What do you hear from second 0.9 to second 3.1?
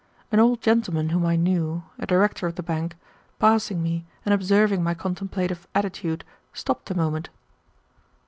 whom I knew, a director of the bank,